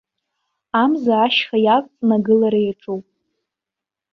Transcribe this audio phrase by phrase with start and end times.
[0.81, 3.03] Амза ашьха иавҵны агылара иаҿуп.